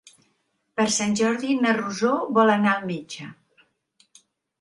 [0.79, 3.29] Per Sant Jordi na Rosó vol anar al metge.